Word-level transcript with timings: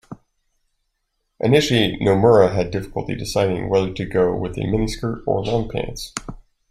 Initially, 1.41 1.95
Nomura 2.01 2.55
had 2.55 2.71
difficulty 2.71 3.13
deciding 3.15 3.69
whether 3.69 3.93
to 3.93 4.05
go 4.07 4.35
with 4.35 4.57
a 4.57 4.61
miniskirt 4.61 5.21
or 5.27 5.43
long 5.45 5.69
pants. 5.69 6.11